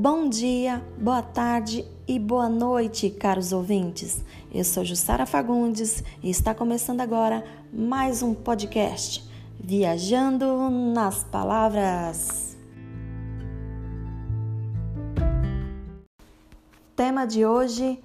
Bom 0.00 0.28
dia, 0.28 0.80
boa 0.96 1.20
tarde 1.20 1.84
e 2.06 2.20
boa 2.20 2.48
noite, 2.48 3.10
caros 3.10 3.52
ouvintes. 3.52 4.24
Eu 4.54 4.62
sou 4.62 4.84
Jussara 4.84 5.26
Fagundes 5.26 6.04
e 6.22 6.30
está 6.30 6.54
começando 6.54 7.00
agora 7.00 7.44
mais 7.72 8.22
um 8.22 8.32
podcast 8.32 9.28
Viajando 9.58 10.70
nas 10.70 11.24
Palavras. 11.24 12.56
Tema 16.94 17.26
de 17.26 17.44
hoje: 17.44 18.00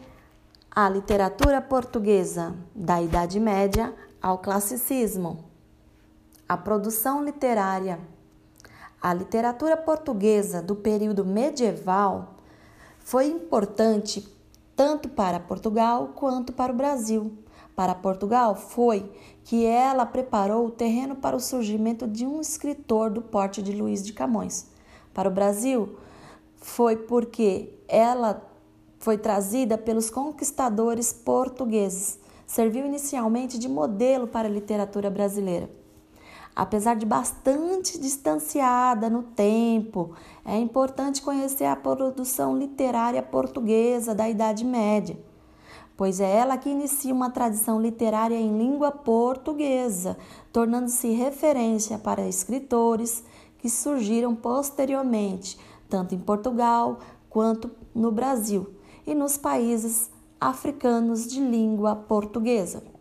a 0.72 0.90
literatura 0.90 1.62
portuguesa, 1.62 2.56
da 2.74 3.04
Idade 3.04 3.40
Média 3.40 3.94
ao 4.20 4.40
Classicismo. 4.40 5.46
A 6.50 6.58
produção 6.58 7.24
literária. 7.24 8.00
A 9.04 9.14
literatura 9.14 9.76
portuguesa 9.76 10.62
do 10.62 10.78
período 10.78 11.26
medieval 11.26 12.36
foi 13.00 13.28
importante 13.28 14.26
tanto 14.78 15.10
para 15.10 15.42
Portugal 15.42 16.14
quanto 16.16 16.54
para 16.54 16.72
o 16.72 16.76
Brasil. 16.78 17.38
Para 17.76 17.94
Portugal 17.94 18.56
foi 18.56 19.12
que 19.44 19.66
ela 19.66 20.06
preparou 20.06 20.68
o 20.68 20.72
terreno 20.72 21.18
para 21.18 21.36
o 21.36 21.40
surgimento 21.42 22.08
de 22.08 22.26
um 22.26 22.40
escritor 22.40 23.10
do 23.10 23.22
porte 23.22 23.62
de 23.62 23.74
Luís 23.74 24.06
de 24.06 24.14
Camões. 24.14 24.68
Para 25.14 25.28
o 25.28 25.34
Brasil 25.34 25.98
foi 26.56 26.96
porque 26.96 27.78
ela 27.90 28.42
foi 29.00 29.18
trazida 29.18 29.78
pelos 29.78 30.10
conquistadores 30.10 31.12
portugueses. 31.12 32.20
Serviu 32.48 32.86
inicialmente 32.86 33.60
de 33.60 33.68
modelo 33.68 34.30
para 34.30 34.48
a 34.48 34.52
literatura 34.52 35.10
brasileira 35.10 35.83
apesar 36.56 36.96
de 36.96 37.06
bastante 37.06 38.00
distanciada 38.00 39.10
no 39.10 39.24
tempo, 39.24 40.12
é 40.46 40.58
importante 40.58 41.22
conhecer 41.22 41.66
a 41.66 41.76
produção 41.76 42.58
literária 42.58 43.22
portuguesa 43.22 44.14
da 44.14 44.30
Idade 44.30 44.64
Média, 44.64 45.18
pois 45.98 46.20
é 46.20 46.38
ela 46.38 46.58
que 46.58 46.70
inicia 46.70 47.14
uma 47.14 47.30
tradição 47.30 47.82
literária 47.82 48.36
em 48.36 48.58
língua 48.58 48.92
portuguesa, 48.92 50.18
tornando-se 50.52 51.10
referência 51.12 51.98
para 51.98 52.28
escritores 52.28 53.24
que 53.58 53.70
surgiram 53.70 54.36
posteriormente, 54.36 55.58
tanto 55.90 56.14
em 56.14 56.20
Portugal 56.20 57.00
quanto 57.30 57.72
no 57.96 58.12
Brasil 58.12 58.70
e 59.08 59.16
nos 59.16 59.38
países 59.38 60.12
africanos 60.40 61.26
de 61.26 61.40
língua 61.40 61.96
portuguesa. 61.96 62.93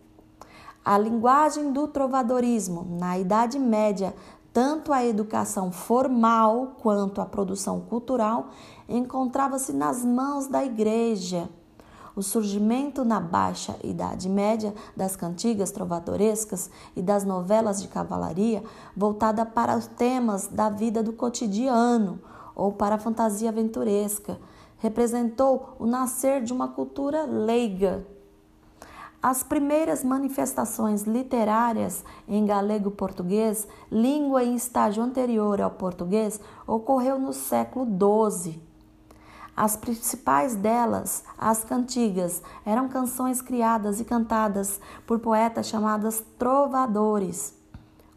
A 0.85 0.99
linguagem 0.99 1.73
do 1.73 1.87
trovadorismo 1.87 2.85
na 2.99 3.17
Idade 3.17 3.57
Média, 3.57 4.13
tanto 4.53 4.93
a 4.93 5.07
educação 5.07 5.71
formal 5.71 6.75
quanto 6.83 7.21
a 7.21 7.25
produção 7.25 7.81
cultural, 7.83 8.49
encontrava-se 8.89 9.73
nas 9.73 10.05
mãos 10.05 10.49
da 10.49 10.65
Igreja. 10.65 11.49
O 12.17 12.23
surgimento 12.23 13.05
na 13.05 13.21
Baixa 13.21 13.77
Idade 13.85 14.29
Média 14.29 14.75
das 14.97 15.15
cantigas 15.15 15.71
trovadorescas 15.71 16.69
e 16.97 17.01
das 17.01 17.25
novelas 17.25 17.81
de 17.81 17.87
cavalaria, 17.87 18.65
voltada 18.97 19.47
para 19.47 19.77
os 19.77 19.87
temas 19.87 20.49
da 20.49 20.69
vida 20.69 21.01
do 21.01 21.13
cotidiano 21.13 22.21
ou 22.57 22.73
para 22.73 22.97
a 22.97 22.99
fantasia 22.99 23.51
aventuresca, 23.51 24.37
representou 24.79 25.77
o 25.79 25.87
nascer 25.87 26.43
de 26.43 26.53
uma 26.53 26.67
cultura 26.67 27.23
leiga 27.23 28.05
as 29.23 29.45
primeiras 29.45 30.03
manifestações 30.03 31.05
literárias 31.05 32.05
em 32.27 32.45
galego-português, 32.45 33.69
língua 33.91 34.43
em 34.43 34.57
estágio 34.57 35.01
anterior 35.01 35.61
ao 35.61 35.71
português, 35.71 36.41
ocorreu 36.67 37.21
no 37.21 37.33
século 37.33 37.87
XII. 37.87 38.61
As 39.57 39.77
principais 39.77 40.57
delas, 40.57 41.23
as 41.39 41.63
cantigas, 41.63 42.43
eram 42.67 42.89
canções 42.89 43.41
criadas 43.41 44.01
e 44.01 44.05
cantadas 44.05 44.81
por 45.07 45.21
poetas 45.21 45.69
chamadas 45.69 46.25
trovadores. 46.37 47.62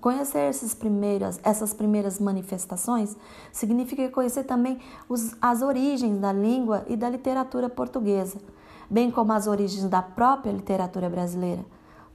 Conhecer 0.05 0.37
essas 0.37 0.75
primeiras, 0.75 1.39
essas 1.41 1.73
primeiras 1.73 2.19
manifestações 2.19 3.17
significa 3.51 4.07
conhecer 4.09 4.43
também 4.43 4.77
os, 5.09 5.35
as 5.41 5.63
origens 5.63 6.19
da 6.19 6.31
língua 6.31 6.85
e 6.87 6.95
da 6.95 7.09
literatura 7.09 7.67
portuguesa 7.67 8.37
bem 8.87 9.09
como 9.09 9.33
as 9.33 9.47
origens 9.47 9.89
da 9.89 10.01
própria 10.01 10.51
literatura 10.51 11.09
brasileira, 11.09 11.65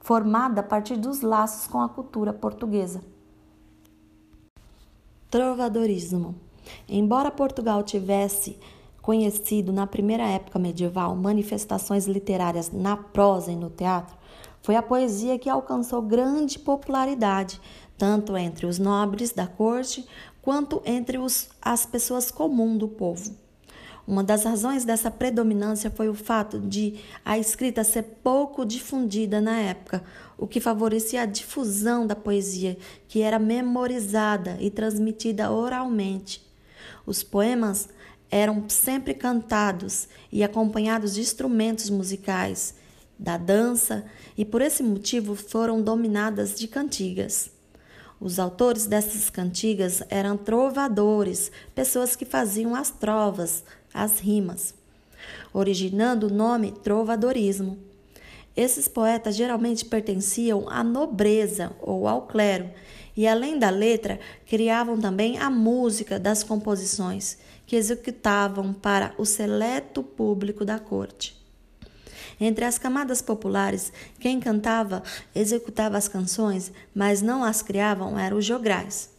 formada 0.01 0.61
a 0.61 0.65
partir 0.65 0.97
dos 0.97 1.21
laços 1.21 1.67
com 1.67 1.81
a 1.81 1.89
cultura 1.89 2.33
portuguesa. 2.33 3.01
Trovadorismo. 5.31 6.35
Embora 6.89 7.31
Portugal 7.31 7.83
tivesse 7.83 8.57
conhecido 9.03 9.73
na 9.73 9.87
primeira 9.87 10.25
época 10.25 10.59
medieval 10.59 11.17
manifestações 11.17 12.07
literárias 12.07 12.71
na 12.71 12.97
prosa 12.97 13.51
e 13.51 13.57
no 13.57 13.69
teatro, 13.71 14.17
foi 14.63 14.77
a 14.77 14.83
poesia 14.83 15.39
que 15.39 15.49
alcançou 15.49 16.03
grande 16.03 16.59
popularidade, 16.59 17.61
tanto 17.97 18.37
entre 18.37 18.67
os 18.67 18.79
nobres 18.79 19.33
da 19.33 19.47
corte 19.47 20.07
quanto 20.43 20.83
entre 20.85 21.19
os, 21.19 21.49
as 21.61 21.85
pessoas 21.85 22.31
comuns 22.31 22.79
do 22.79 22.89
povo. 22.89 23.35
Uma 24.07 24.25
das 24.25 24.45
razões 24.45 24.85
dessa 24.85 25.11
predominância 25.11 25.91
foi 25.91 26.09
o 26.09 26.15
fato 26.15 26.59
de 26.59 26.97
a 27.25 27.39
escrita 27.39 27.85
ser 27.85 28.03
pouco 28.25 28.65
difundida 28.65 29.41
na 29.41 29.57
época, 29.61 30.03
o 30.37 30.47
que 30.47 30.59
favorecia 30.59 31.23
a 31.23 31.27
difusão 31.27 32.07
da 32.07 32.17
poesia, 32.17 32.77
que 33.07 33.21
era 33.21 33.39
memorizada 33.39 34.57
e 34.59 34.71
transmitida 34.71 35.51
oralmente. 35.53 36.45
Os 37.07 37.23
poemas 37.23 37.89
eram 38.31 38.65
sempre 38.69 39.15
cantados 39.15 40.09
e 40.33 40.43
acompanhados 40.43 41.15
de 41.15 41.21
instrumentos 41.21 41.91
musicais, 41.91 42.75
da 43.21 43.37
dança, 43.37 44.07
e 44.37 44.47
por 44.47 44.63
esse 44.63 44.83
motivo 44.83 45.35
foram 45.35 45.83
dominadas 45.83 46.59
de 46.59 46.67
cantigas. 46.67 47.51
Os 48.19 48.39
autores 48.39 48.87
dessas 48.87 49.29
cantigas 49.29 50.03
eram 50.09 50.39
trovadores, 50.39 51.53
pessoas 51.75 52.17
que 52.17 52.25
faziam 52.25 52.75
as 52.75 52.91
trovas, 52.91 53.63
as 53.93 54.19
rimas, 54.21 54.75
originando 55.53 56.29
o 56.29 56.33
nome 56.33 56.73
trovadorismo. 56.73 57.79
Esses 58.57 58.89
poetas 58.89 59.37
geralmente 59.37 59.85
pertenciam 59.85 60.67
à 60.69 60.83
nobreza 60.83 61.73
ou 61.81 62.09
ao 62.09 62.23
clero, 62.23 62.71
e 63.15 63.27
além 63.27 63.59
da 63.59 63.69
letra, 63.69 64.19
criavam 64.47 64.99
também 64.99 65.39
a 65.39 65.51
música 65.51 66.19
das 66.19 66.43
composições 66.43 67.37
que 67.67 67.77
executavam 67.77 68.73
para 68.73 69.15
o 69.19 69.27
seleto 69.27 70.03
público 70.03 70.65
da 70.65 70.79
corte. 70.79 71.40
Entre 72.41 72.65
as 72.65 72.79
camadas 72.79 73.21
populares, 73.21 73.93
quem 74.19 74.41
cantava, 74.41 75.03
executava 75.35 75.99
as 75.99 76.09
canções, 76.09 76.73
mas 76.95 77.21
não 77.21 77.45
as 77.45 77.61
criavam, 77.61 78.19
eram 78.19 78.39
os 78.39 78.47
jograis. 78.47 79.11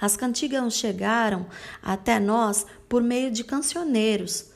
As 0.00 0.16
cantigas 0.16 0.74
chegaram 0.74 1.46
até 1.82 2.20
nós 2.20 2.64
por 2.88 3.02
meio 3.02 3.32
de 3.32 3.42
cancioneiros, 3.42 4.52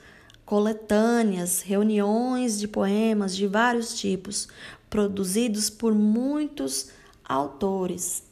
coletâneas, 0.47 1.61
reuniões 1.61 2.61
de 2.61 2.69
poemas 2.69 3.34
de 3.34 3.49
vários 3.49 3.99
tipos, 3.99 4.47
produzidos 4.89 5.69
por 5.69 5.93
muitos 5.93 6.91
autores. 7.25 8.23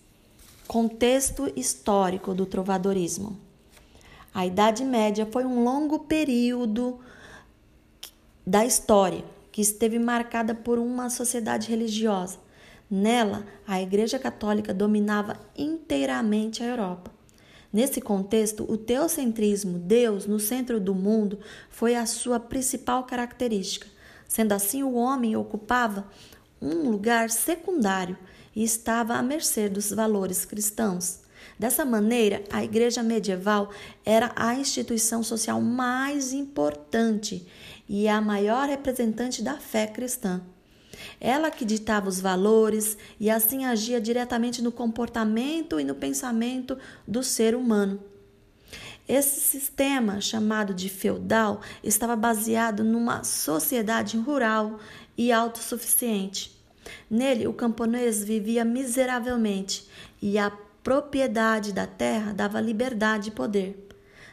Contexto 0.69 1.53
histórico 1.57 2.33
do 2.33 2.47
trovadorismo. 2.47 3.37
A 4.33 4.47
Idade 4.47 4.85
Média 4.85 5.27
foi 5.27 5.45
um 5.45 5.65
longo 5.65 6.01
período 6.01 7.01
da 8.51 8.67
história 8.67 9.25
que 9.53 9.63
esteve 9.63 9.97
marcada 9.97 10.53
por 10.57 10.77
uma 10.77 11.09
sociedade 11.09 11.69
religiosa 11.69 12.37
Nela, 12.91 13.47
a 13.65 13.81
Igreja 13.81 14.19
Católica 14.19 14.75
dominava 14.75 15.37
inteiramente 15.57 16.61
a 16.61 16.67
Europa. 16.67 17.13
Nesse 17.73 18.01
contexto, 18.01 18.67
o 18.69 18.77
teocentrismo, 18.77 19.79
Deus 19.79 20.27
no 20.27 20.41
centro 20.41 20.81
do 20.81 20.93
mundo, 20.93 21.39
foi 21.71 21.95
a 21.95 22.05
sua 22.07 22.41
principal 22.41 23.05
característica. 23.05 23.87
Sendo 24.27 24.51
assim, 24.51 24.83
o 24.83 24.95
homem 24.95 25.37
ocupava 25.37 26.09
um 26.61 26.91
lugar 26.91 27.31
secundário 27.31 28.19
e 28.57 28.65
estava 28.65 29.15
à 29.15 29.23
mercê 29.23 29.69
dos 29.69 29.93
valores 29.93 30.45
cristãos. 30.45 31.21
Dessa 31.57 31.85
maneira, 31.85 32.43
a 32.51 32.65
Igreja 32.65 33.05
medieval 33.05 33.71
era 34.05 34.33
a 34.35 34.57
instituição 34.57 35.23
social 35.23 35.61
mais 35.61 36.33
importante 36.33 37.47
e 37.93 38.07
a 38.07 38.21
maior 38.21 38.69
representante 38.69 39.43
da 39.43 39.57
fé 39.57 39.85
cristã. 39.85 40.41
Ela 41.21 41.51
que 41.51 41.65
ditava 41.65 42.09
os 42.09 42.21
valores 42.21 42.97
e 43.19 43.29
assim 43.29 43.65
agia 43.65 44.01
diretamente 44.01 44.63
no 44.63 44.71
comportamento 44.71 45.81
e 45.81 45.83
no 45.83 45.97
pensamento 45.97 46.79
do 47.05 47.21
ser 47.25 47.53
humano. 47.53 48.01
Esse 49.09 49.41
sistema, 49.41 50.21
chamado 50.21 50.73
de 50.73 50.89
feudal, 50.89 51.63
estava 51.83 52.15
baseado 52.15 52.85
numa 52.85 53.25
sociedade 53.25 54.17
rural 54.17 54.79
e 55.19 55.33
autossuficiente. 55.33 56.57
Nele, 57.11 57.49
o 57.49 57.53
camponês 57.53 58.23
vivia 58.23 58.65
miseravelmente 58.65 59.89
e 60.23 60.39
a 60.39 60.49
propriedade 60.85 61.73
da 61.73 61.89
terra 61.89 62.33
dava 62.33 62.61
liberdade 62.61 63.31
e 63.31 63.33
poder. 63.33 63.90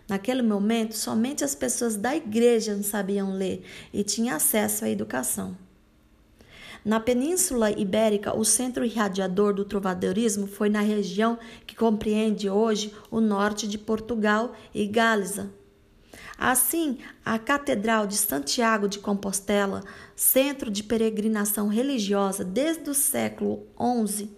Naquele 0.08 0.42
momento, 0.42 0.96
somente 0.96 1.44
as 1.44 1.54
pessoas 1.54 1.98
da 1.98 2.16
igreja 2.16 2.82
sabiam 2.82 3.34
ler 3.34 3.64
e 3.94 4.04
tinham 4.04 4.36
acesso 4.36 4.86
à 4.86 4.90
educação. 4.90 5.58
Na 6.86 7.02
Península 7.02 7.70
Ibérica, 7.70 8.34
o 8.34 8.46
centro 8.46 8.86
irradiador 8.86 9.54
do 9.54 9.66
trovadorismo 9.66 10.48
foi 10.48 10.70
na 10.70 10.80
região 10.80 11.38
que 11.66 11.76
compreende 11.76 12.50
hoje 12.50 12.94
o 13.12 13.20
norte 13.20 13.68
de 13.68 13.78
Portugal 13.78 14.54
e 14.74 14.88
Gáliza. 14.88 15.52
Assim, 16.38 17.00
a 17.26 17.38
Catedral 17.38 18.08
de 18.08 18.16
Santiago 18.16 18.88
de 18.88 19.00
Compostela, 19.00 19.84
centro 20.16 20.70
de 20.70 20.84
peregrinação 20.84 21.68
religiosa 21.68 22.46
desde 22.46 22.90
o 22.90 22.94
século 22.94 23.68
XI, 24.06 24.30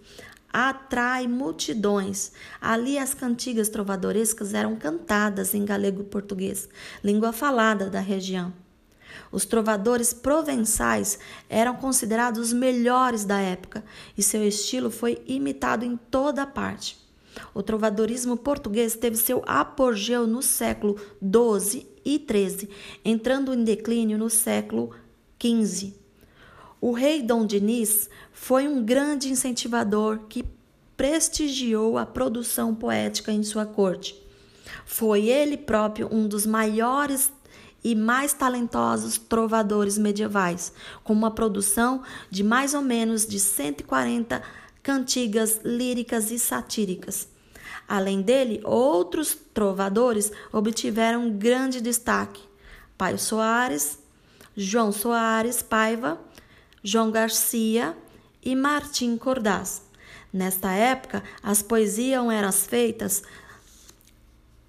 atrai 0.52 1.26
multidões. 1.26 2.32
Ali 2.60 2.98
as 2.98 3.14
cantigas 3.14 3.68
trovadorescas 3.68 4.54
eram 4.54 4.76
cantadas 4.76 5.54
em 5.54 5.64
galego-português, 5.64 6.68
língua 7.02 7.32
falada 7.32 7.88
da 7.88 8.00
região. 8.00 8.52
Os 9.32 9.44
trovadores 9.44 10.12
provençais 10.12 11.18
eram 11.48 11.76
considerados 11.76 12.48
os 12.48 12.52
melhores 12.52 13.24
da 13.24 13.40
época 13.40 13.84
e 14.16 14.22
seu 14.22 14.46
estilo 14.46 14.90
foi 14.90 15.22
imitado 15.26 15.84
em 15.84 15.96
toda 15.96 16.46
parte. 16.46 16.98
O 17.54 17.62
trovadorismo 17.62 18.36
português 18.36 18.96
teve 18.96 19.16
seu 19.16 19.42
apogeu 19.46 20.26
no 20.26 20.42
século 20.42 20.96
XII 21.22 21.86
e 22.04 22.18
XIII, 22.18 22.68
entrando 23.04 23.54
em 23.54 23.62
declínio 23.62 24.18
no 24.18 24.28
século 24.28 24.90
XV. 25.40 25.99
O 26.80 26.92
rei 26.92 27.22
Dom 27.22 27.44
Diniz 27.44 28.08
foi 28.32 28.66
um 28.66 28.82
grande 28.82 29.28
incentivador 29.28 30.20
que 30.28 30.44
prestigiou 30.96 31.98
a 31.98 32.06
produção 32.06 32.74
poética 32.74 33.30
em 33.30 33.42
sua 33.42 33.66
corte. 33.66 34.14
Foi 34.86 35.26
ele 35.26 35.58
próprio 35.58 36.08
um 36.10 36.26
dos 36.26 36.46
maiores 36.46 37.30
e 37.84 37.94
mais 37.94 38.32
talentosos 38.32 39.18
trovadores 39.18 39.98
medievais, 39.98 40.72
com 41.04 41.12
uma 41.12 41.30
produção 41.30 42.02
de 42.30 42.42
mais 42.42 42.72
ou 42.72 42.82
menos 42.82 43.26
de 43.26 43.38
140 43.38 44.42
cantigas 44.82 45.60
líricas 45.62 46.30
e 46.30 46.38
satíricas. 46.38 47.28
Além 47.86 48.22
dele, 48.22 48.60
outros 48.64 49.36
trovadores 49.52 50.32
obtiveram 50.52 51.30
grande 51.30 51.80
destaque: 51.80 52.42
Paio 52.96 53.18
Soares, 53.18 53.98
João 54.56 54.92
Soares 54.92 55.62
Paiva, 55.62 56.18
João 56.82 57.10
Garcia 57.10 57.96
e 58.42 58.56
Martim 58.56 59.16
Cordaz. 59.16 59.82
Nesta 60.32 60.72
época, 60.72 61.22
as 61.42 61.62
poesias 61.62 62.24
eram 62.30 62.52
feitas 62.52 63.22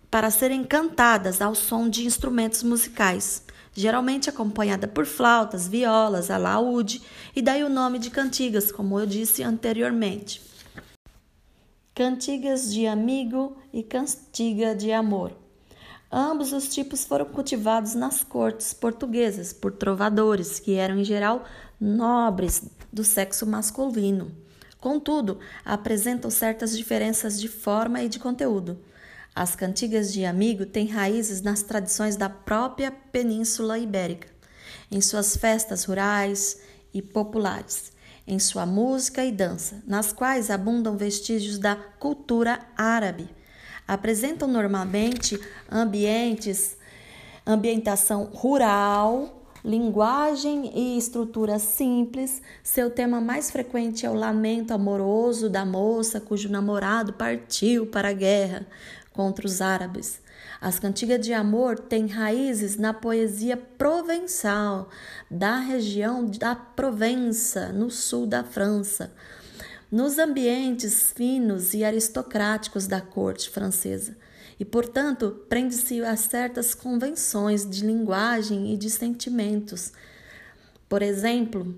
para 0.09 0.29
serem 0.29 0.63
cantadas 0.63 1.41
ao 1.41 1.55
som 1.55 1.87
de 1.87 2.05
instrumentos 2.05 2.63
musicais, 2.63 3.43
geralmente 3.73 4.29
acompanhada 4.29 4.87
por 4.87 5.05
flautas, 5.05 5.67
violas, 5.67 6.29
alaúde, 6.29 7.01
e 7.33 7.41
daí 7.41 7.63
o 7.63 7.69
nome 7.69 7.97
de 7.97 8.09
cantigas, 8.09 8.71
como 8.71 8.99
eu 8.99 9.05
disse 9.05 9.41
anteriormente. 9.41 10.41
Cantigas 11.95 12.73
de 12.73 12.87
amigo 12.87 13.55
e 13.71 13.83
cantiga 13.83 14.75
de 14.75 14.91
amor. 14.91 15.31
Ambos 16.11 16.51
os 16.51 16.67
tipos 16.67 17.05
foram 17.05 17.23
cultivados 17.23 17.95
nas 17.95 18.21
cortes 18.21 18.73
portuguesas 18.73 19.53
por 19.53 19.71
trovadores, 19.71 20.59
que 20.59 20.73
eram 20.73 20.97
em 20.97 21.05
geral 21.05 21.45
nobres 21.81 22.61
do 22.93 23.03
sexo 23.03 23.47
masculino. 23.47 24.31
Contudo, 24.79 25.39
apresentam 25.65 26.29
certas 26.29 26.77
diferenças 26.77 27.39
de 27.39 27.47
forma 27.47 28.03
e 28.03 28.09
de 28.09 28.19
conteúdo. 28.19 28.79
As 29.33 29.55
cantigas 29.55 30.13
de 30.13 30.23
amigo 30.25 30.65
têm 30.65 30.87
raízes 30.87 31.41
nas 31.41 31.63
tradições 31.63 32.15
da 32.15 32.29
própria 32.29 32.91
Península 32.91 33.79
Ibérica, 33.79 34.27
em 34.91 35.01
suas 35.01 35.35
festas 35.35 35.85
rurais 35.85 36.59
e 36.93 37.01
populares, 37.01 37.91
em 38.27 38.37
sua 38.37 38.65
música 38.65 39.23
e 39.23 39.31
dança, 39.31 39.81
nas 39.87 40.11
quais 40.11 40.51
abundam 40.51 40.97
vestígios 40.97 41.57
da 41.57 41.75
cultura 41.75 42.59
árabe. 42.77 43.29
Apresentam 43.87 44.47
normalmente 44.47 45.39
ambientes, 45.71 46.77
ambientação 47.45 48.25
rural, 48.25 49.40
linguagem 49.63 50.71
e 50.75 50.97
estrutura 50.97 51.59
simples. 51.59 52.41
Seu 52.63 52.89
tema 52.89 53.21
mais 53.21 53.51
frequente 53.51 54.05
é 54.05 54.09
o 54.09 54.15
lamento 54.15 54.71
amoroso 54.73 55.49
da 55.49 55.65
moça 55.65 56.19
cujo 56.19 56.49
namorado 56.49 57.13
partiu 57.13 57.85
para 57.87 58.09
a 58.09 58.13
guerra, 58.13 58.65
contra 59.13 59.45
os 59.45 59.61
árabes. 59.61 60.19
As 60.59 60.79
cantigas 60.79 61.19
de 61.25 61.33
amor 61.33 61.79
têm 61.79 62.07
raízes 62.07 62.77
na 62.77 62.93
poesia 62.93 63.57
provençal 63.57 64.89
da 65.29 65.57
região 65.57 66.25
da 66.25 66.55
Provença, 66.55 67.69
no 67.69 67.89
sul 67.89 68.27
da 68.27 68.43
França, 68.43 69.11
nos 69.91 70.17
ambientes 70.17 71.11
finos 71.15 71.73
e 71.73 71.83
aristocráticos 71.83 72.87
da 72.87 73.01
corte 73.01 73.49
francesa. 73.49 74.15
E, 74.61 74.65
portanto, 74.65 75.43
prende-se 75.49 76.03
a 76.03 76.15
certas 76.15 76.75
convenções 76.75 77.67
de 77.67 77.83
linguagem 77.83 78.71
e 78.71 78.77
de 78.77 78.91
sentimentos. 78.91 79.91
Por 80.87 81.01
exemplo, 81.01 81.75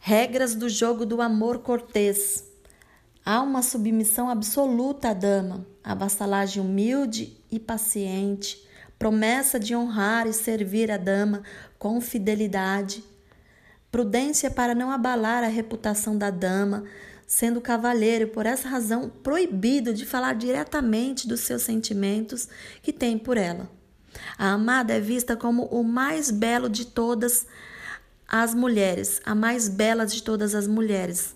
regras 0.00 0.56
do 0.56 0.68
jogo 0.68 1.06
do 1.06 1.22
amor 1.22 1.60
cortês 1.60 2.50
Há 3.24 3.40
uma 3.40 3.62
submissão 3.62 4.28
absoluta 4.28 5.10
à 5.10 5.14
dama, 5.14 5.64
a 5.84 5.94
vassalagem 5.94 6.60
humilde 6.60 7.36
e 7.52 7.60
paciente, 7.60 8.66
promessa 8.98 9.60
de 9.60 9.76
honrar 9.76 10.26
e 10.26 10.32
servir 10.32 10.90
a 10.90 10.96
dama 10.96 11.44
com 11.78 12.00
fidelidade, 12.00 13.04
prudência 13.92 14.50
para 14.50 14.74
não 14.74 14.90
abalar 14.90 15.44
a 15.44 15.46
reputação 15.46 16.18
da 16.18 16.30
dama, 16.30 16.82
sendo 17.26 17.60
cavalheiro, 17.60 18.28
por 18.28 18.46
essa 18.46 18.68
razão, 18.68 19.08
proibido 19.08 19.92
de 19.94 20.04
falar 20.04 20.34
diretamente 20.34 21.26
dos 21.26 21.40
seus 21.40 21.62
sentimentos 21.62 22.48
que 22.82 22.92
tem 22.92 23.18
por 23.18 23.36
ela. 23.36 23.70
A 24.36 24.52
amada 24.52 24.92
é 24.92 25.00
vista 25.00 25.36
como 25.36 25.64
o 25.64 25.82
mais 25.82 26.30
belo 26.30 26.68
de 26.68 26.86
todas 26.86 27.46
as 28.28 28.54
mulheres, 28.54 29.20
a 29.24 29.34
mais 29.34 29.68
bela 29.68 30.06
de 30.06 30.22
todas 30.22 30.54
as 30.54 30.66
mulheres, 30.66 31.34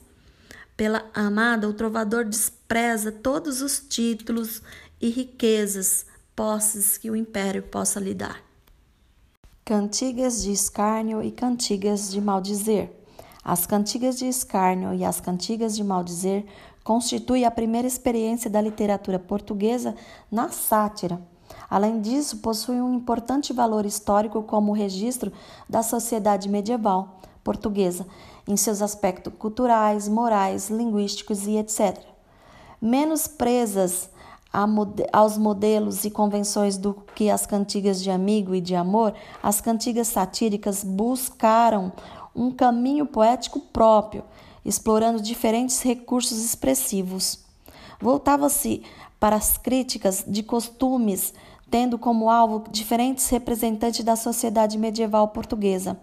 pela 0.77 1.09
amada, 1.15 1.67
o 1.67 1.73
trovador 1.73 2.26
despreza 2.26 3.11
todos 3.11 3.62
os 3.62 3.81
títulos 3.81 4.61
e 5.00 5.09
riquezas, 5.09 6.05
posses 6.35 6.99
que 6.99 7.11
o 7.11 7.16
império 7.16 7.62
possa 7.62 7.99
lhe 7.99 8.12
dar. 8.12 8.45
Cantigas 9.64 10.43
de 10.43 10.52
escárnio 10.52 11.23
e 11.23 11.33
cantigas 11.33 12.11
de 12.11 12.21
maldizer. 12.21 12.93
As 13.49 13.65
cantigas 13.65 14.19
de 14.19 14.26
escárnio 14.26 14.93
e 14.93 15.05
as 15.05 15.21
cantigas 15.21 15.76
de 15.76 15.85
maldizer 15.85 16.45
constituem 16.83 17.45
a 17.45 17.50
primeira 17.50 17.87
experiência 17.87 18.50
da 18.50 18.61
literatura 18.61 19.21
portuguesa 19.21 19.95
na 20.29 20.49
sátira. 20.49 21.23
Além 21.71 22.00
disso, 22.00 22.38
possuem 22.38 22.83
um 22.83 22.93
importante 22.93 23.53
valor 23.53 23.87
histórico 23.87 24.43
como 24.43 24.73
registro 24.73 25.33
da 25.69 25.81
sociedade 25.85 26.49
medieval 26.49 27.21
portuguesa 27.45 28.05
em 28.49 28.57
seus 28.57 28.83
aspectos 28.83 29.33
culturais, 29.38 30.09
morais, 30.09 30.69
linguísticos 30.69 31.47
e 31.47 31.57
etc. 31.57 32.00
Menos 32.83 33.29
presas 33.29 34.11
aos 35.12 35.38
modelos 35.38 36.05
e 36.05 36.11
convenções 36.11 36.76
do 36.76 36.95
que 37.15 37.31
as 37.31 37.47
cantigas 37.47 38.03
de 38.03 38.11
amigo 38.11 38.57
e 38.57 38.61
de 38.61 38.75
amor, 38.75 39.15
as 39.41 39.61
cantigas 39.61 40.09
satíricas 40.09 40.83
buscaram 40.83 41.93
um 42.37 42.50
caminho 42.50 43.07
poético 43.07 43.59
próprio, 43.59 44.23
explorando 44.64 45.23
diferentes 45.23 45.81
recursos 45.83 46.45
expressivos. 46.45 47.45
Voltava-se 48.00 48.83
para 49.19 49.37
as 49.37 49.57
críticas 49.57 50.25
de 50.26 50.43
costumes, 50.43 51.33
tendo 51.71 51.99
como 51.99 52.31
alvo 52.31 52.64
diferentes 52.71 53.28
representantes 53.31 54.05
da 54.05 54.14
sociedade 54.14 54.76
medieval 54.76 55.28
portuguesa 55.28 55.99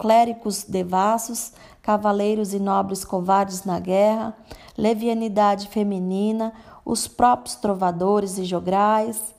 clérigos 0.00 0.64
devassos, 0.64 1.52
cavaleiros 1.82 2.54
e 2.54 2.58
nobres 2.58 3.04
covardes 3.04 3.64
na 3.64 3.78
guerra, 3.78 4.34
levianidade 4.76 5.68
feminina, 5.68 6.54
os 6.86 7.06
próprios 7.06 7.56
trovadores 7.56 8.38
e 8.38 8.44
jograis, 8.44 9.34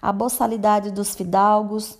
a 0.00 0.10
boçalidade 0.10 0.90
dos 0.90 1.14
fidalgos, 1.14 1.98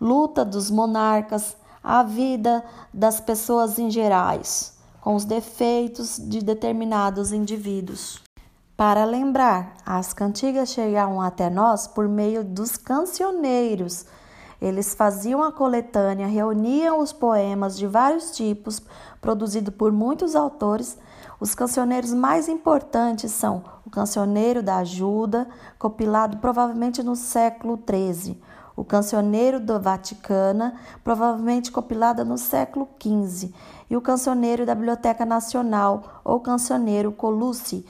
luta 0.00 0.46
dos 0.46 0.70
monarcas, 0.70 1.57
a 1.82 2.02
vida 2.02 2.64
das 2.92 3.20
pessoas 3.20 3.78
em 3.78 3.90
gerais, 3.90 4.76
com 5.00 5.14
os 5.14 5.24
defeitos 5.24 6.18
de 6.18 6.40
determinados 6.40 7.32
indivíduos. 7.32 8.20
Para 8.76 9.04
lembrar, 9.04 9.74
as 9.84 10.12
cantigas 10.12 10.68
chegavam 10.68 11.20
até 11.20 11.50
nós 11.50 11.88
por 11.88 12.08
meio 12.08 12.44
dos 12.44 12.76
cancioneiros 12.76 14.06
Eles 14.60 14.92
faziam 14.94 15.42
a 15.42 15.52
coletânea, 15.52 16.26
reuniam 16.26 16.98
os 17.00 17.12
poemas 17.12 17.76
de 17.76 17.86
vários 17.86 18.32
tipos, 18.32 18.82
produzidos 19.20 19.74
por 19.74 19.92
muitos 19.92 20.34
autores. 20.34 20.98
Os 21.38 21.54
cancioneiros 21.54 22.12
mais 22.12 22.48
importantes 22.48 23.30
são 23.30 23.62
o 23.86 23.90
Cancioneiro 23.90 24.60
da 24.60 24.78
Ajuda, 24.78 25.48
compilado 25.78 26.38
provavelmente 26.38 27.02
no 27.04 27.14
século 27.14 27.78
XIII, 27.88 28.40
o 28.78 28.84
Cancioneiro 28.84 29.58
da 29.58 29.76
Vaticana, 29.76 30.72
provavelmente 31.02 31.72
compilada 31.72 32.24
no 32.24 32.38
século 32.38 32.88
XV, 33.02 33.52
e 33.90 33.96
o 33.96 34.00
Cancioneiro 34.00 34.64
da 34.64 34.72
Biblioteca 34.72 35.26
Nacional, 35.26 36.22
ou 36.24 36.38
Cancioneiro 36.38 37.10
Colucci, 37.10 37.84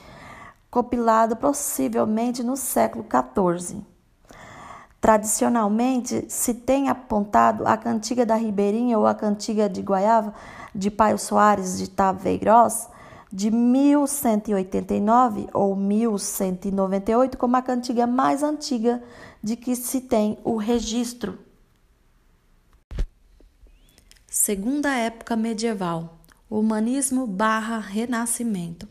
compilado 0.71 1.35
possivelmente 1.35 2.41
no 2.41 2.57
século 2.57 3.05
XIV. 3.05 3.83
Tradicionalmente, 4.99 6.25
se 6.27 6.55
tem 6.55 6.89
apontado 6.89 7.67
a 7.67 7.77
cantiga 7.77 8.25
da 8.25 8.33
Ribeirinha 8.33 8.97
ou 8.97 9.05
a 9.05 9.13
cantiga 9.13 9.69
de 9.69 9.83
Guaiava 9.83 10.33
de 10.73 10.89
Paio 10.89 11.19
Soares 11.19 11.77
de 11.77 11.87
Taveiroz, 11.87 12.89
de 13.31 13.51
1189 13.51 15.47
ou 15.53 15.75
1198 15.75 17.37
como 17.37 17.55
a 17.55 17.61
cantiga 17.61 18.07
mais 18.07 18.41
antiga 18.41 19.03
de 19.41 19.55
que 19.55 19.75
se 19.75 20.01
tem 20.01 20.37
o 20.43 20.57
registro. 20.57 21.37
Segunda 24.27 24.95
época 24.95 25.35
medieval, 25.35 26.19
humanismo 26.49 27.27
barra 27.27 27.79
renascimento. 27.79 28.87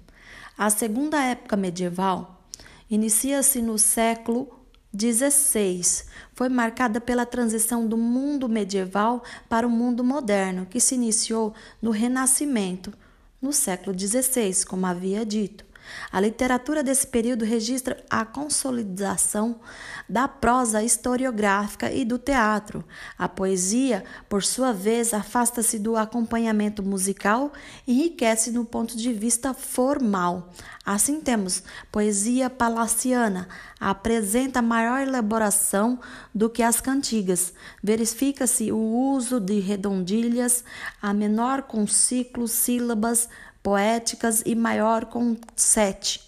A 0.57 0.71
segunda 0.71 1.23
época 1.23 1.57
medieval 1.57 2.43
inicia-se 2.91 3.61
no 3.61 3.79
século 3.79 4.59
16 4.93 6.07
foi 6.33 6.49
marcada 6.49 7.01
pela 7.01 7.27
transição 7.27 7.87
do 7.87 7.97
mundo 7.97 8.49
medieval 8.49 9.23
para 9.49 9.67
o 9.67 9.71
mundo 9.71 10.03
moderno, 10.03 10.67
que 10.67 10.81
se 10.81 10.95
iniciou 10.95 11.53
no 11.83 11.91
Renascimento, 11.91 12.93
no 13.41 13.53
século 13.53 13.97
XVI, 13.97 14.65
como 14.67 14.87
havia 14.87 15.25
dito. 15.25 15.68
A 16.11 16.21
literatura 16.21 16.83
desse 16.83 17.07
período 17.07 17.45
registra 17.45 18.03
a 18.09 18.25
consolidação 18.25 19.61
da 20.09 20.27
prosa 20.27 20.83
historiográfica 20.83 21.93
e 21.93 22.05
do 22.05 22.19
teatro. 22.19 22.85
A 23.19 23.29
poesia, 23.29 24.05
por 24.29 24.43
sua 24.43 24.73
vez, 24.73 25.13
afasta-se 25.13 25.79
do 25.79 25.97
acompanhamento 25.97 26.83
musical 26.83 27.53
e 27.87 27.93
enriquece 27.93 28.51
no 28.51 28.65
ponto 28.65 28.97
de 28.97 29.13
vista 29.13 29.53
formal. 29.53 30.51
Assim 30.85 31.21
temos 31.21 31.63
poesia 31.93 32.49
palaciana, 32.49 33.47
apresenta 33.79 34.63
maior 34.63 35.01
elaboração 35.01 36.01
do 36.35 36.49
que 36.49 36.63
as 36.63 36.81
cantigas. 36.81 37.53
Verifica-se 37.83 38.73
o 38.73 38.79
uso 38.79 39.39
de 39.39 39.61
redondilhas, 39.61 40.65
a 41.03 41.13
menor 41.13 41.65
com 41.65 41.87
ciclos, 41.87 42.53
sílabas, 42.53 43.29
poéticas 43.63 44.43
e 44.47 44.55
maior 44.55 45.07
com 45.07 45.37
sete, 45.57 46.21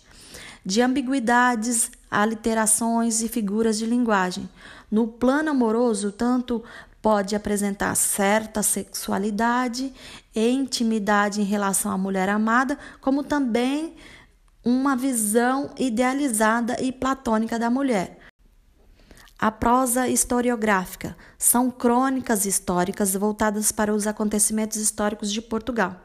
de 0.65 0.83
ambiguidades, 0.83 1.91
aliterações 2.11 3.23
e 3.23 3.29
figuras 3.29 3.79
de 3.79 3.87
linguagem. 3.87 4.49
No 4.91 5.07
plano 5.07 5.51
amoroso, 5.51 6.11
tanto 6.11 6.63
pode 7.01 7.35
apresentar 7.35 7.95
certa 7.95 8.63
sexualidade 8.63 9.93
e 10.35 10.51
intimidade 10.51 11.41
em 11.41 11.45
relação 11.45 11.91
à 11.91 11.97
mulher 11.97 12.29
amada, 12.29 12.79
como 13.01 13.23
também 13.23 13.95
uma 14.65 14.95
visão 14.95 15.71
idealizada 15.79 16.77
e 16.83 16.93
platônica 16.93 17.59
da 17.59 17.71
mulher. 17.71 18.19
A 19.39 19.51
prosa 19.51 20.07
historiográfica 20.07 21.17
são 21.39 21.71
crônicas 21.71 22.45
históricas 22.45 23.15
voltadas 23.15 23.73
para 23.73 23.95
os 23.95 24.07
acontecimentos 24.07 24.77
históricos 24.77 25.33
de 25.33 25.41
Portugal. 25.41 25.97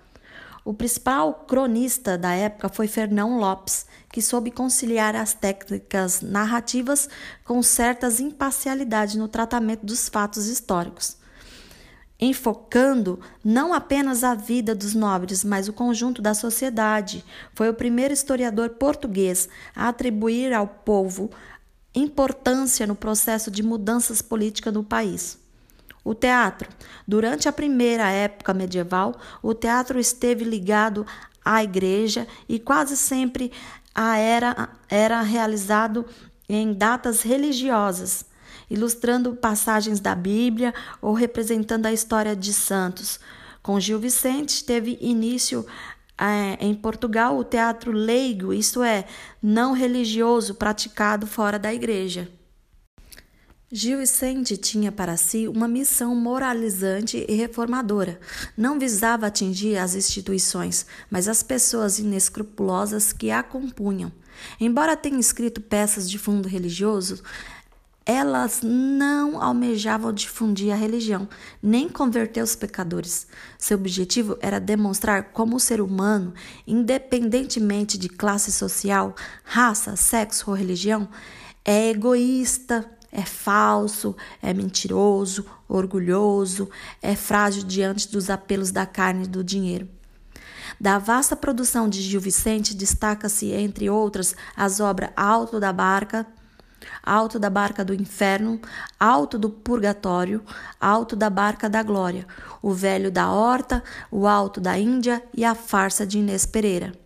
O 0.65 0.73
principal 0.73 1.45
cronista 1.47 2.17
da 2.17 2.33
época 2.33 2.69
foi 2.69 2.87
Fernão 2.87 3.37
Lopes, 3.37 3.85
que 4.11 4.19
soube 4.19 4.49
conciliar 4.49 5.15
as 5.15 5.31
técnicas 5.31 6.21
narrativas 6.21 7.07
com 7.43 7.61
certas 7.61 8.19
imparcialidades 8.19 9.13
no 9.13 9.27
tratamento 9.27 9.85
dos 9.85 10.09
fatos 10.09 10.47
históricos, 10.47 11.17
enfocando 12.19 13.19
não 13.43 13.75
apenas 13.75 14.23
a 14.23 14.33
vida 14.33 14.73
dos 14.73 14.95
nobres, 14.95 15.43
mas 15.43 15.67
o 15.67 15.73
conjunto 15.73 16.19
da 16.19 16.33
sociedade. 16.33 17.23
Foi 17.53 17.69
o 17.69 17.73
primeiro 17.75 18.15
historiador 18.15 18.71
português 18.71 19.47
a 19.75 19.89
atribuir 19.89 20.51
ao 20.51 20.65
povo 20.67 21.29
importância 21.93 22.87
no 22.87 22.95
processo 22.95 23.51
de 23.51 23.61
mudanças 23.61 24.19
políticas 24.19 24.73
no 24.73 24.83
país. 24.83 25.44
O 26.05 26.13
teatro. 26.15 26.69
Durante 27.05 27.49
a 27.49 27.51
primeira 27.51 28.09
época 28.09 28.53
medieval, 28.53 29.19
o 29.41 29.53
teatro 29.53 29.99
esteve 29.99 30.45
ligado 30.45 31.05
à 31.43 31.63
igreja 31.63 32.27
e 32.47 32.59
quase 32.59 32.95
sempre 32.95 33.51
a 33.93 34.17
era, 34.17 34.69
era 34.87 35.21
realizado 35.21 36.05
em 36.47 36.73
datas 36.73 37.23
religiosas, 37.23 38.23
ilustrando 38.69 39.35
passagens 39.35 39.99
da 39.99 40.13
Bíblia 40.13 40.73
ou 41.01 41.13
representando 41.13 41.87
a 41.87 41.93
história 41.93 42.35
de 42.35 42.53
santos. 42.53 43.19
Com 43.63 43.79
Gil 43.79 43.99
Vicente, 43.99 44.63
teve 44.63 44.99
início 45.01 45.65
é, 46.17 46.57
em 46.59 46.73
Portugal 46.73 47.37
o 47.37 47.43
teatro 47.43 47.91
leigo, 47.91 48.53
isto 48.53 48.83
é, 48.83 49.05
não 49.41 49.73
religioso, 49.73 50.55
praticado 50.55 51.25
fora 51.25 51.57
da 51.57 51.73
igreja. 51.73 52.29
Gil 53.71 53.97
Vicente 53.97 54.57
tinha 54.57 54.91
para 54.91 55.17
si 55.17 55.47
uma 55.47 55.67
missão 55.67 56.13
moralizante 56.15 57.25
e 57.27 57.33
reformadora. 57.33 58.19
Não 58.55 58.77
visava 58.77 59.25
atingir 59.25 59.75
as 59.77 59.95
instituições, 59.95 60.85
mas 61.09 61.27
as 61.27 61.41
pessoas 61.41 61.97
inescrupulosas 61.97 63.11
que 63.11 63.31
a 63.31 63.41
compunham. 63.41 64.11
Embora 64.59 64.95
tenha 64.95 65.19
escrito 65.19 65.61
peças 65.61 66.07
de 66.07 66.19
fundo 66.19 66.47
religioso, 66.47 67.23
elas 68.05 68.59
não 68.61 69.41
almejavam 69.41 70.13
difundir 70.13 70.71
a 70.71 70.75
religião, 70.75 71.27
nem 71.61 71.89
converter 71.89 72.43
os 72.43 72.55
pecadores. 72.55 73.25
Seu 73.57 73.79
objetivo 73.79 74.37
era 74.41 74.59
demonstrar 74.59 75.31
como 75.31 75.55
o 75.55 75.59
ser 75.59 75.81
humano, 75.81 76.35
independentemente 76.67 77.97
de 77.97 78.09
classe 78.09 78.51
social, 78.51 79.15
raça, 79.43 79.95
sexo 79.95 80.51
ou 80.51 80.55
religião, 80.55 81.09
é 81.67 81.89
egoísta, 81.89 82.87
é 83.15 83.23
falso, 83.23 84.15
é 84.41 84.53
mentiroso, 84.53 85.45
orgulhoso, 85.69 86.69
é 87.01 87.15
frágil 87.15 87.63
diante 87.63 88.11
dos 88.11 88.29
apelos 88.29 88.71
da 88.71 88.85
carne 88.85 89.23
e 89.23 89.27
do 89.27 89.41
dinheiro. 89.41 89.87
Da 90.79 90.97
vasta 90.97 91.33
produção 91.33 91.87
de 91.87 92.01
Gil 92.01 92.19
Vicente, 92.19 92.75
destaca-se, 92.75 93.53
entre 93.53 93.89
outras, 93.89 94.35
as 94.55 94.81
obras 94.81 95.11
Alto 95.15 95.61
da 95.61 95.71
Barca, 95.71 96.27
Alto 97.01 97.39
da 97.39 97.49
Barca 97.49 97.85
do 97.85 97.93
Inferno, 97.93 98.59
Alto 98.99 99.39
do 99.39 99.49
Purgatório, 99.49 100.43
Alto 100.79 101.15
da 101.15 101.29
Barca 101.29 101.69
da 101.69 101.81
Glória, 101.81 102.27
O 102.61 102.73
Velho 102.73 103.09
da 103.09 103.31
Horta, 103.31 103.81
O 104.11 104.27
Alto 104.27 104.59
da 104.59 104.77
Índia 104.77 105.23
e 105.33 105.45
A 105.45 105.55
Farsa 105.55 106.05
de 106.05 106.19
Inês 106.19 106.45
Pereira. 106.45 107.04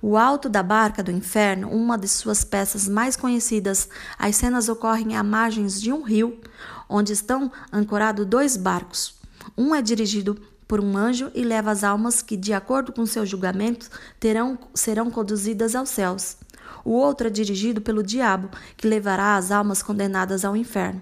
O 0.00 0.16
Alto 0.16 0.48
da 0.48 0.62
Barca 0.62 1.02
do 1.02 1.10
Inferno, 1.10 1.68
uma 1.70 1.96
de 1.96 2.08
suas 2.08 2.44
peças 2.44 2.88
mais 2.88 3.16
conhecidas, 3.16 3.88
as 4.18 4.36
cenas 4.36 4.68
ocorrem 4.68 5.16
à 5.16 5.22
margens 5.22 5.80
de 5.80 5.92
um 5.92 6.02
rio, 6.02 6.38
onde 6.88 7.12
estão 7.12 7.50
ancorados 7.72 8.26
dois 8.26 8.56
barcos. 8.56 9.14
Um 9.56 9.74
é 9.74 9.80
dirigido 9.80 10.34
por 10.66 10.80
um 10.80 10.96
anjo 10.96 11.30
e 11.34 11.42
leva 11.42 11.70
as 11.70 11.84
almas 11.84 12.22
que, 12.22 12.36
de 12.36 12.52
acordo 12.52 12.92
com 12.92 13.06
seu 13.06 13.24
julgamento, 13.24 13.88
terão, 14.18 14.58
serão 14.74 15.10
conduzidas 15.10 15.74
aos 15.74 15.90
céus. 15.90 16.36
O 16.84 16.92
outro 16.92 17.26
é 17.26 17.30
dirigido 17.30 17.80
pelo 17.80 18.02
diabo, 18.02 18.50
que 18.76 18.86
levará 18.86 19.36
as 19.36 19.50
almas 19.50 19.82
condenadas 19.82 20.44
ao 20.44 20.56
inferno. 20.56 21.00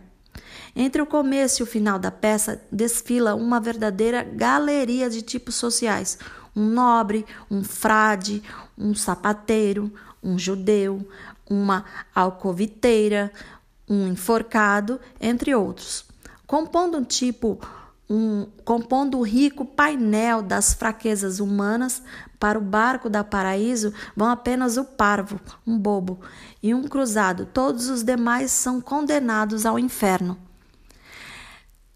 Entre 0.75 1.03
o 1.03 1.07
começo 1.07 1.61
e 1.61 1.65
o 1.65 1.67
final 1.67 1.99
da 1.99 2.11
peça 2.11 2.63
desfila 2.71 3.35
uma 3.35 3.61
verdadeira 3.61 4.23
galeria 4.23 5.11
de 5.11 5.21
tipos 5.21 5.55
sociais, 5.55 6.19
um 6.55 6.67
nobre, 6.67 7.25
um 7.51 7.65
frade, 7.65 8.43
um 8.77 8.95
sapateiro, 8.95 9.93
um 10.23 10.39
judeu, 10.39 11.07
uma 11.49 11.85
alcoviteira, 12.15 13.33
um 13.89 14.07
enforcado, 14.09 15.01
entre 15.21 15.55
outros. 15.55 16.05
Compondo 16.47 16.99
um 16.99 17.05
tipo 17.05 17.61
um, 18.13 18.47
compondo 18.65 19.19
o 19.19 19.23
rico 19.23 19.65
painel 19.65 20.43
das 20.43 20.75
fraquezas 20.75 21.41
humanas, 21.41 22.03
para 22.39 22.59
o 22.59 22.63
barco 22.63 23.09
da 23.09 23.25
paraíso 23.25 23.95
vão 24.17 24.29
apenas 24.29 24.77
o 24.77 24.85
parvo, 24.85 25.41
um 25.67 25.79
bobo, 25.79 26.21
e 26.63 26.75
um 26.75 26.83
cruzado. 26.83 27.47
Todos 27.47 27.89
os 27.89 28.03
demais 28.03 28.51
são 28.51 28.81
condenados 28.81 29.65
ao 29.65 29.79
inferno. 29.79 30.37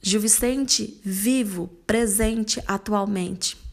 Gil 0.01 0.21
Vicente, 0.21 1.01
vivo, 1.05 1.69
presente 1.87 2.63
atualmente. 2.67 3.66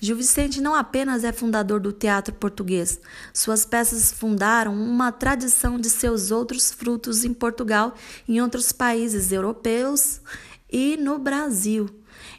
Gil 0.00 0.16
Vicente 0.16 0.60
não 0.60 0.74
apenas 0.74 1.24
é 1.24 1.32
fundador 1.32 1.80
do 1.80 1.92
teatro 1.92 2.34
português, 2.34 3.00
suas 3.32 3.64
peças 3.64 4.12
fundaram 4.12 4.74
uma 4.74 5.12
tradição 5.12 5.78
de 5.78 5.90
seus 5.90 6.30
outros 6.30 6.70
frutos 6.70 7.24
em 7.24 7.32
Portugal 7.32 7.94
em 8.28 8.40
outros 8.40 8.72
países 8.72 9.32
europeus 9.32 10.20
e 10.70 10.96
no 10.96 11.18
Brasil. 11.18 11.88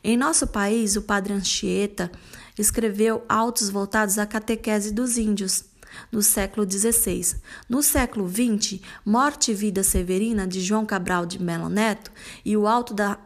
Em 0.03 0.17
nosso 0.17 0.47
país, 0.47 0.95
o 0.95 1.01
padre 1.01 1.33
Anchieta 1.33 2.11
escreveu 2.57 3.23
autos 3.27 3.69
voltados 3.69 4.17
à 4.17 4.25
catequese 4.25 4.91
dos 4.91 5.17
índios 5.17 5.65
no 6.11 6.21
século 6.21 6.69
XVI. 6.69 7.35
No 7.69 7.83
século 7.83 8.29
XX, 8.29 8.79
Morte 9.05 9.51
e 9.51 9.53
Vida 9.53 9.83
Severina, 9.83 10.47
de 10.47 10.61
João 10.61 10.85
Cabral 10.85 11.25
de 11.25 11.41
Melo 11.41 11.69
Neto, 11.69 12.11
e 12.45 12.55
o 12.55 12.67
Alto 12.67 12.93
da 12.93 13.17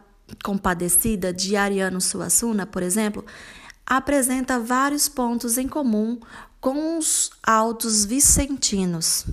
Compadecida, 0.42 1.32
de 1.32 1.56
Ariano 1.56 2.00
Suassuna, 2.00 2.66
por 2.66 2.82
exemplo, 2.82 3.24
apresenta 3.86 4.58
vários 4.58 5.08
pontos 5.08 5.56
em 5.56 5.68
comum 5.68 6.18
com 6.60 6.98
os 6.98 7.30
autos 7.42 8.04
vicentinos. 8.04 9.24